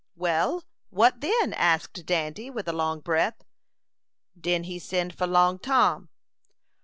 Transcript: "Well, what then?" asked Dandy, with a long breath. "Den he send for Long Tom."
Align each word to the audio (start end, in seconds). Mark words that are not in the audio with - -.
"Well, 0.15 0.63
what 0.89 1.21
then?" 1.21 1.53
asked 1.53 2.07
Dandy, 2.07 2.49
with 2.49 2.67
a 2.67 2.73
long 2.73 3.01
breath. 3.01 3.43
"Den 4.35 4.63
he 4.63 4.79
send 4.79 5.13
for 5.15 5.27
Long 5.27 5.59
Tom." 5.59 6.09